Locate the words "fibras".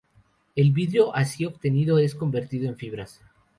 2.75-3.21